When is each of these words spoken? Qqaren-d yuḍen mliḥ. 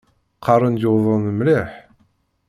Qqaren-d 0.37 0.81
yuḍen 0.83 1.25
mliḥ. 1.31 1.69